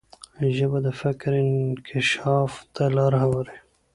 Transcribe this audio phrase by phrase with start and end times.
[0.55, 3.57] ژبه د فکر انکشاف ته لار هواروي.